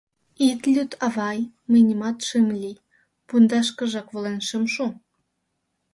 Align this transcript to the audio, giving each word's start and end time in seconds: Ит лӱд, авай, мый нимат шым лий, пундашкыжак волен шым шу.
Ит 0.47 0.61
лӱд, 0.73 0.91
авай, 1.05 1.39
мый 1.69 1.81
нимат 1.89 2.17
шым 2.27 2.47
лий, 2.61 2.81
пундашкыжак 3.27 4.07
волен 4.13 4.39
шым 4.47 4.63
шу. 4.73 4.85